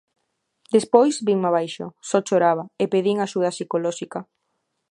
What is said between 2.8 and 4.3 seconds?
e pedín axuda psicolóxica.